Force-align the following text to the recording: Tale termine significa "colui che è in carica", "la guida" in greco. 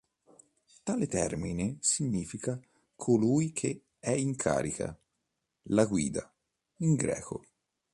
Tale 0.81 1.05
termine 1.05 1.77
significa 1.79 2.59
"colui 2.95 3.51
che 3.51 3.83
è 3.99 4.09
in 4.09 4.35
carica", 4.35 4.99
"la 5.65 5.85
guida" 5.85 6.33
in 6.77 6.95
greco. 6.95 7.45